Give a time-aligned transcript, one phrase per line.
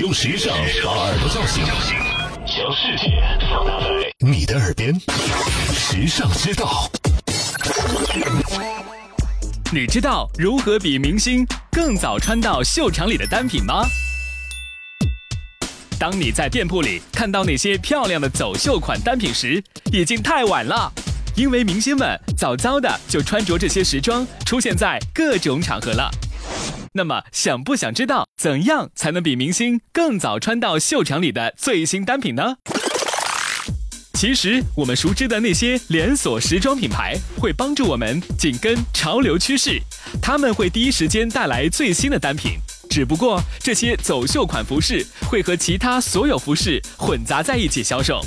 [0.00, 1.64] 用时尚把耳朵叫醒，
[2.46, 3.86] 将世界放大在
[4.20, 4.94] 你的耳边。
[5.74, 6.88] 时尚之道，
[9.72, 13.84] 你知道如何比明星更早穿到秀场里的单品吗？
[15.98, 19.60] 当你在店铺里看到那些漂亮的走秀款单品时，
[19.92, 20.92] 已经太晚了，
[21.34, 26.08] 因为明星们早早的就穿着这些时装出现在各种场合了。
[26.92, 32.54] 那么，想不想知道怎样才能比明星更早穿到秀场里的最新单品呢？
[34.14, 39.80] 其实，我们熟知的那些连锁时装品牌会帮助我们紧跟潮流趋势，
[40.22, 42.52] 他们会第一时间带来最新的单品。
[42.88, 48.20] 只不过，这些走秀款服饰会和其他所有服饰混杂在一起销售。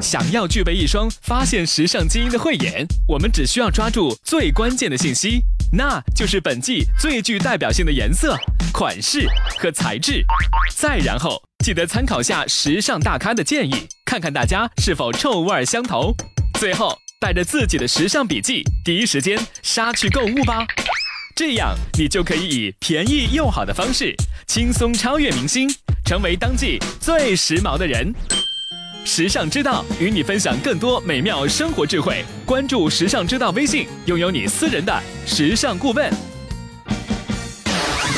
[0.00, 5.42] 想要具备一双发现时尚基因的慧眼，我们只需要抓住最关键的信息。
[5.70, 8.34] 那就是本季最具代表性的颜色、
[8.78, 9.26] 款式
[9.58, 10.24] 和材质，
[10.76, 13.74] 再然后记得参考下时尚大咖的建议，
[14.04, 16.14] 看看大家是否臭味相投。
[16.60, 20.64] 最后带着自己的时尚笔记，第一时间杀去购物吧。
[21.34, 24.14] 这样你就可以以便宜又好的方式，
[24.46, 25.68] 轻松超越明星，
[26.04, 28.14] 成为当季最时髦的人。
[29.04, 36.08] 时尚之道与你分享更多美妙生活智慧，关注时尚之道微信，拥有你私人的时尚顾问。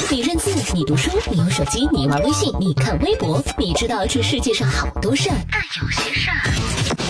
[0.08, 7.09] 你认字，你读书，你用手机，你玩微信，你看微博，你知道这世界上好多事儿，但有些事儿。